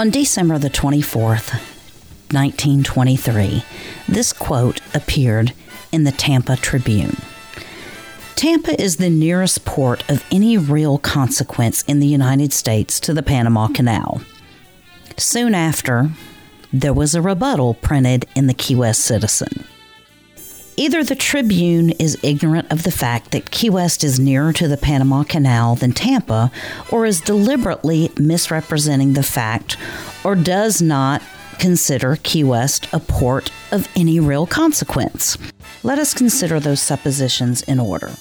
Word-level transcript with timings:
On 0.00 0.08
December 0.08 0.58
the 0.58 0.70
24th, 0.70 1.52
1923, 2.32 3.62
this 4.08 4.32
quote 4.32 4.80
appeared 4.94 5.52
in 5.92 6.04
the 6.04 6.10
Tampa 6.10 6.56
Tribune. 6.56 7.18
Tampa 8.34 8.80
is 8.80 8.96
the 8.96 9.10
nearest 9.10 9.66
port 9.66 10.02
of 10.08 10.24
any 10.32 10.56
real 10.56 10.96
consequence 10.96 11.82
in 11.82 12.00
the 12.00 12.06
United 12.06 12.54
States 12.54 12.98
to 13.00 13.12
the 13.12 13.22
Panama 13.22 13.68
Canal. 13.68 14.22
Soon 15.18 15.54
after, 15.54 16.08
there 16.72 16.94
was 16.94 17.14
a 17.14 17.20
rebuttal 17.20 17.74
printed 17.74 18.24
in 18.34 18.46
the 18.46 18.54
Key 18.54 18.76
West 18.76 19.02
Citizen. 19.02 19.66
Either 20.80 21.04
the 21.04 21.14
Tribune 21.14 21.90
is 21.90 22.16
ignorant 22.22 22.72
of 22.72 22.84
the 22.84 22.90
fact 22.90 23.32
that 23.32 23.50
Key 23.50 23.68
West 23.68 24.02
is 24.02 24.18
nearer 24.18 24.50
to 24.54 24.66
the 24.66 24.78
Panama 24.78 25.24
Canal 25.24 25.74
than 25.74 25.92
Tampa, 25.92 26.50
or 26.90 27.04
is 27.04 27.20
deliberately 27.20 28.10
misrepresenting 28.18 29.12
the 29.12 29.22
fact, 29.22 29.76
or 30.24 30.34
does 30.34 30.80
not 30.80 31.20
consider 31.58 32.16
Key 32.22 32.44
West 32.44 32.88
a 32.94 32.98
port 32.98 33.52
of 33.70 33.90
any 33.94 34.18
real 34.20 34.46
consequence. 34.46 35.36
Let 35.82 35.98
us 35.98 36.14
consider 36.14 36.58
those 36.58 36.80
suppositions 36.80 37.60
in 37.60 37.78
order. 37.78 38.12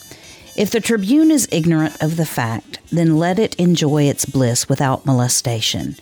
If 0.57 0.69
the 0.69 0.81
Tribune 0.81 1.31
is 1.31 1.47
ignorant 1.53 1.95
of 2.03 2.17
the 2.17 2.25
fact, 2.25 2.79
then 2.91 3.15
let 3.15 3.39
it 3.39 3.55
enjoy 3.55 4.03
its 4.03 4.25
bliss 4.25 4.67
without 4.67 5.05
molestation. 5.05 5.95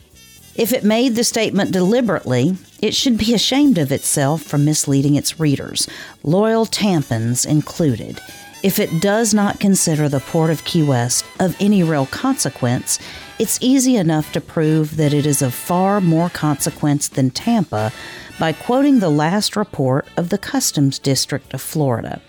If 0.57 0.73
it 0.73 0.83
made 0.83 1.15
the 1.15 1.23
statement 1.23 1.71
deliberately, 1.71 2.57
it 2.81 2.95
should 2.95 3.17
be 3.17 3.33
ashamed 3.33 3.77
of 3.77 3.91
itself 3.91 4.41
for 4.41 4.57
misleading 4.57 5.13
its 5.15 5.39
readers, 5.39 5.87
loyal 6.23 6.65
Tampans 6.65 7.45
included. 7.45 8.19
If 8.63 8.79
it 8.79 8.99
does 8.99 9.35
not 9.35 9.59
consider 9.59 10.09
the 10.09 10.19
Port 10.19 10.49
of 10.49 10.63
Key 10.63 10.81
West 10.81 11.25
of 11.39 11.55
any 11.59 11.83
real 11.83 12.07
consequence, 12.07 12.97
it's 13.37 13.59
easy 13.61 13.95
enough 13.97 14.31
to 14.31 14.41
prove 14.41 14.97
that 14.97 15.13
it 15.13 15.27
is 15.27 15.43
of 15.43 15.53
far 15.53 16.01
more 16.01 16.29
consequence 16.29 17.07
than 17.07 17.29
Tampa 17.29 17.93
by 18.39 18.51
quoting 18.51 18.97
the 18.97 19.09
last 19.09 19.55
report 19.55 20.07
of 20.17 20.29
the 20.29 20.39
Customs 20.39 20.97
District 20.97 21.53
of 21.53 21.61
Florida 21.61 22.19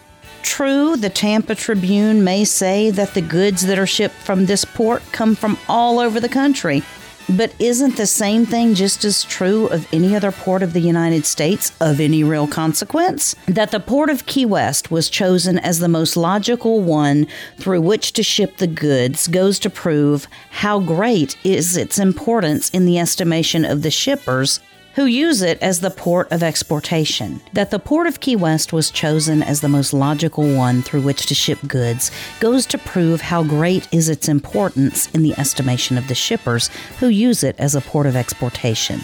True, 0.42 0.97
the 0.97 1.10
Tampa 1.10 1.54
Tribune 1.54 2.25
may 2.25 2.44
say 2.44 2.91
that 2.91 3.14
the 3.14 3.22
goods 3.22 3.66
that 3.66 3.78
are 3.78 3.86
shipped 3.86 4.16
from 4.16 4.47
this 4.47 4.64
port 4.64 5.03
come 5.12 5.34
from 5.34 5.56
all 5.69 5.98
over 5.98 6.20
the 6.20 6.28
country, 6.28 6.82
but 7.28 7.54
isn't 7.58 7.97
the 7.97 8.06
same 8.06 8.44
thing 8.44 8.75
just 8.75 9.04
as 9.04 9.25
true 9.25 9.66
of 9.69 9.86
any 9.92 10.14
other 10.14 10.32
port 10.32 10.62
of 10.62 10.72
the 10.72 10.80
United 10.80 11.25
States 11.25 11.72
of 11.80 12.00
any 12.00 12.25
real 12.25 12.47
consequence? 12.47 13.34
That 13.47 13.70
the 13.70 13.80
port 13.80 14.10
of 14.10 14.26
Key 14.26 14.44
West 14.44 14.91
was 14.91 15.08
chosen 15.08 15.58
as 15.60 15.78
the 15.78 15.88
most 15.88 16.16
logical 16.16 16.80
one 16.80 17.26
through 17.59 17.80
which 17.80 18.12
to 18.14 18.22
ship 18.22 18.56
the 18.56 18.66
goods 18.66 19.28
goes 19.28 19.59
to 19.60 19.70
prove 19.70 20.26
how 20.50 20.80
great 20.80 21.36
is 21.44 21.76
its 21.76 21.98
importance 21.98 22.69
in 22.70 22.84
the 22.84 22.98
estimation 22.98 23.64
of 23.64 23.82
the 23.82 23.91
shippers 23.91 24.60
who 24.94 25.06
use 25.06 25.42
it 25.42 25.58
as 25.62 25.80
the 25.80 25.91
port 25.91 26.30
of 26.30 26.42
exportation. 26.42 27.41
That 27.53 27.70
the 27.70 27.78
port 27.78 28.06
of 28.06 28.20
Key 28.20 28.36
West 28.36 28.72
was 28.72 28.91
chosen 28.91 29.42
as 29.42 29.60
the 29.60 29.69
most 29.69 29.92
logical 29.92 30.54
one 30.54 30.82
through 30.82 31.03
which 31.03 31.26
to 31.26 31.34
ship 31.34 31.58
goods 31.66 32.10
goes 32.41 32.66
to 32.66 32.78
prove 32.78 33.20
how 33.20 33.42
great 33.42 33.88
is 33.92 34.08
its 34.08 34.28
importance 34.28 35.10
in 35.12 35.22
the 35.22 35.38
estimation 35.38 35.97
of 35.97 36.08
the 36.08 36.14
shippers 36.14 36.69
who 36.98 37.08
use 37.08 37.42
it 37.42 37.56
as 37.58 37.75
a 37.75 37.80
port 37.80 38.06
of 38.06 38.16
exportation. 38.16 39.00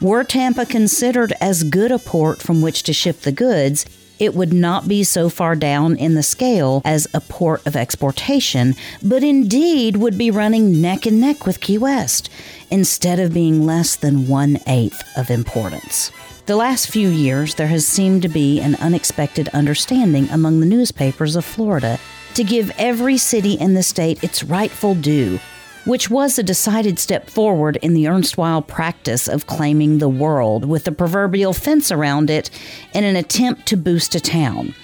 Were 0.00 0.24
Tampa 0.24 0.66
considered 0.66 1.32
as 1.40 1.62
good 1.62 1.90
a 1.90 1.98
port 1.98 2.42
from 2.42 2.60
which 2.60 2.82
to 2.84 2.92
ship 2.92 3.20
the 3.20 3.32
goods, 3.32 3.86
it 4.18 4.34
would 4.34 4.52
not 4.52 4.88
be 4.88 5.04
so 5.04 5.28
far 5.28 5.54
down 5.54 5.96
in 5.96 6.14
the 6.14 6.22
scale 6.22 6.82
as 6.84 7.06
a 7.12 7.20
port 7.20 7.66
of 7.66 7.76
exportation, 7.76 8.74
but 9.02 9.22
indeed 9.22 9.96
would 9.96 10.16
be 10.16 10.30
running 10.30 10.80
neck 10.80 11.06
and 11.06 11.20
neck 11.20 11.46
with 11.46 11.60
Key 11.60 11.78
West, 11.78 12.30
instead 12.70 13.20
of 13.20 13.34
being 13.34 13.64
less 13.64 13.96
than 13.96 14.28
one 14.28 14.58
eighth 14.66 15.02
of 15.16 15.30
importance. 15.30 16.10
The 16.46 16.56
last 16.56 16.88
few 16.88 17.08
years, 17.08 17.56
there 17.56 17.66
has 17.66 17.86
seemed 17.86 18.22
to 18.22 18.28
be 18.28 18.60
an 18.60 18.76
unexpected 18.76 19.48
understanding 19.48 20.28
among 20.30 20.60
the 20.60 20.66
newspapers 20.66 21.34
of 21.34 21.44
Florida 21.44 21.98
to 22.34 22.44
give 22.44 22.70
every 22.78 23.16
city 23.16 23.54
in 23.54 23.74
the 23.74 23.82
state 23.82 24.22
its 24.22 24.44
rightful 24.44 24.94
due 24.94 25.40
which 25.86 26.10
was 26.10 26.38
a 26.38 26.42
decided 26.42 26.98
step 26.98 27.30
forward 27.30 27.76
in 27.76 27.94
the 27.94 28.06
erstwhile 28.06 28.60
practice 28.60 29.28
of 29.28 29.46
claiming 29.46 29.96
the 29.96 30.08
world 30.08 30.66
with 30.66 30.84
the 30.84 30.92
proverbial 30.92 31.54
fence 31.54 31.90
around 31.90 32.28
it 32.28 32.50
in 32.92 33.04
an 33.04 33.16
attempt 33.16 33.64
to 33.66 33.76
boost 33.76 34.14
a 34.14 34.20
town. 34.20 34.74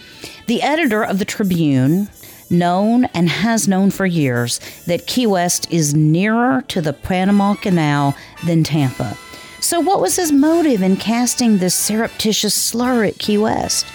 The 0.46 0.62
editor 0.62 1.04
of 1.04 1.18
the 1.18 1.24
Tribune, 1.26 2.08
known 2.52 3.06
and 3.06 3.28
has 3.28 3.66
known 3.66 3.90
for 3.90 4.06
years 4.06 4.60
that 4.86 5.06
Key 5.06 5.26
West 5.26 5.66
is 5.72 5.94
nearer 5.94 6.62
to 6.68 6.80
the 6.80 6.92
Panama 6.92 7.54
Canal 7.54 8.14
than 8.44 8.62
Tampa. 8.62 9.16
So, 9.60 9.80
what 9.80 10.00
was 10.00 10.16
his 10.16 10.32
motive 10.32 10.82
in 10.82 10.96
casting 10.96 11.58
this 11.58 11.74
surreptitious 11.74 12.54
slur 12.54 13.04
at 13.04 13.18
Key 13.18 13.38
West? 13.38 13.86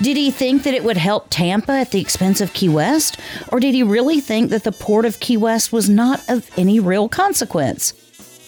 Did 0.00 0.16
he 0.16 0.30
think 0.30 0.62
that 0.62 0.74
it 0.74 0.84
would 0.84 0.96
help 0.96 1.26
Tampa 1.30 1.72
at 1.72 1.90
the 1.90 2.00
expense 2.00 2.40
of 2.40 2.52
Key 2.52 2.68
West? 2.68 3.18
Or 3.48 3.60
did 3.60 3.74
he 3.74 3.82
really 3.82 4.20
think 4.20 4.50
that 4.50 4.64
the 4.64 4.72
port 4.72 5.04
of 5.04 5.20
Key 5.20 5.36
West 5.36 5.72
was 5.72 5.88
not 5.88 6.22
of 6.28 6.50
any 6.56 6.80
real 6.80 7.08
consequence? 7.08 7.92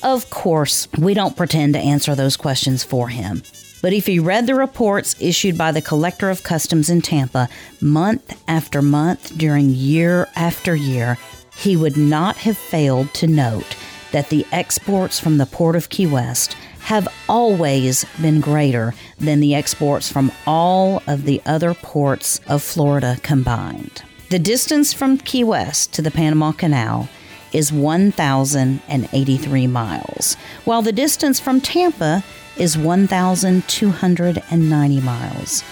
Of 0.03 0.31
course, 0.31 0.88
we 0.99 1.15
don't 1.15 1.37
pretend 1.37 1.75
to 1.75 1.81
answer 1.81 2.15
those 2.15 2.37
questions 2.37 2.84
for 2.84 3.09
him. 3.09 3.43
But 3.81 3.93
if 3.93 4.06
he 4.06 4.19
read 4.19 4.47
the 4.47 4.55
reports 4.55 5.15
issued 5.21 5.59
by 5.59 5.71
the 5.71 5.82
Collector 5.82 6.31
of 6.31 6.43
Customs 6.43 6.88
in 6.88 7.03
Tampa 7.03 7.49
month 7.81 8.43
after 8.49 8.81
month 8.81 9.37
during 9.37 9.71
year 9.71 10.28
after 10.37 10.75
year, 10.75 11.19
he 11.56 11.76
would 11.76 11.97
not 11.97 12.37
have 12.38 12.56
failed 12.56 13.12
to 13.15 13.26
note 13.26 13.76
that 14.12 14.31
the 14.31 14.47
exports 14.53 15.21
from 15.21 15.38
the 15.38 15.47
port 15.47 15.76
of 15.76 15.91
Key 15.91 16.06
West 16.06 16.56
have 16.84 17.09
always 17.31 18.05
been 18.21 18.43
greater 18.43 18.93
than 19.19 19.41
the 19.41 19.55
exports 19.55 20.12
from 20.12 20.31
all 20.47 21.03
of 21.06 21.25
the 21.25 21.41
other 21.47 21.72
ports 21.72 22.43
of 22.47 22.62
Florida 22.62 23.17
combined. 23.22 24.03
The 24.28 24.39
distance 24.39 24.93
from 24.93 25.17
Key 25.17 25.44
West 25.44 25.94
to 25.94 26.03
the 26.03 26.11
Panama 26.11 26.53
Canal 26.53 27.09
is 27.55 27.73
1,083 27.73 29.67
miles, 29.67 30.35
while 30.67 30.82
the 30.82 30.93
distance 30.93 31.41
from 31.41 31.62
Tampa 31.62 32.23
is 32.58 32.76
1,290 32.76 35.00
miles. 35.00 35.64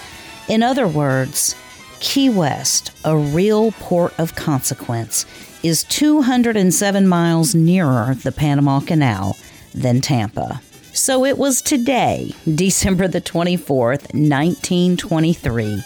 In 0.49 0.63
other 0.63 0.87
words, 0.87 1.55
Key 1.99 2.29
West, 2.29 2.89
a 3.05 3.15
real 3.15 3.71
port 3.73 4.19
of 4.19 4.33
consequence, 4.33 5.27
is 5.61 5.83
207 5.83 7.07
miles 7.07 7.53
nearer 7.53 8.15
the 8.15 8.31
Panama 8.31 8.79
Canal 8.79 9.37
than 9.75 10.01
Tampa. 10.01 10.59
So 10.93 11.25
it 11.25 11.37
was 11.39 11.63
today, 11.63 12.35
December 12.53 13.07
the 13.07 13.19
24th, 13.19 14.13
1923, 14.13 15.83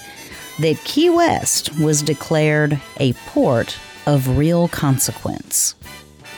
that 0.60 0.84
Key 0.84 1.10
West 1.10 1.80
was 1.80 2.02
declared 2.02 2.78
a 2.98 3.14
port 3.14 3.78
of 4.06 4.38
real 4.38 4.68
consequence. 4.68 5.76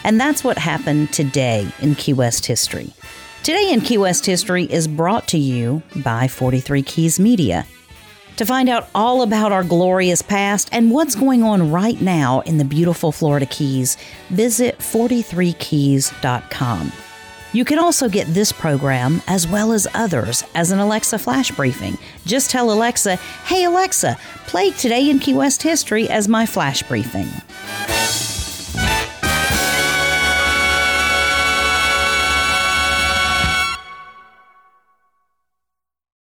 And 0.04 0.21
that's 0.21 0.44
what 0.44 0.60
happened 0.60 1.12
today 1.12 1.68
in 1.80 1.95
Key 1.95 2.13
West 2.13 2.45
history. 2.45 2.94
Today 3.42 3.74
in 3.74 3.81
Key 3.81 3.98
West 3.98 4.27
history 4.27 4.66
is 4.66 4.88
brought 4.88 5.27
to 5.30 5.39
you 5.39 5.81
by 6.04 6.27
43 6.27 6.83
Keys 6.83 7.19
Media. 7.19 7.65
To 8.36 8.45
find 8.45 8.69
out 8.69 8.88
all 8.94 9.24
about 9.24 9.51
our 9.51 9.63
glorious 9.63 10.22
past 10.22 10.69
and 10.72 10.92
what's 10.92 11.15
going 11.15 11.42
on 11.42 11.72
right 11.72 12.00
now 12.00 12.42
in 12.42 12.60
the 12.60 12.65
beautiful 12.65 13.12
Florida 13.12 13.48
Keys, 13.48 13.98
visit 14.30 14.77
43keys.com. 14.77 16.92
You 17.51 17.66
can 17.66 17.80
also 17.80 18.07
get 18.07 18.28
this 18.28 18.51
program, 18.51 19.24
as 19.28 19.48
well 19.48 19.72
as 19.72 19.88
others, 19.96 20.44
as 20.54 20.72
an 20.72 20.78
Alexa 20.80 21.18
flash 21.18 21.50
briefing. 21.50 21.98
Just 22.25 22.51
tell 22.51 22.72
Alexa, 22.72 23.16
Hey 23.46 23.63
Alexa, 23.63 24.18
play 24.46 24.69
Today 24.69 25.10
in 25.10 25.18
Key 25.18 25.34
West 25.34 25.63
History 25.63 26.07
as 26.10 26.28
my 26.28 26.46
flash 26.46 26.84
briefing. 26.84 27.28